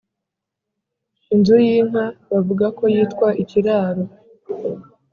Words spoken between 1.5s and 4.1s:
y’Inka bavugako yitwa Ikiraro